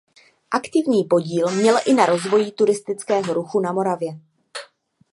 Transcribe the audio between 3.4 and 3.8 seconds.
na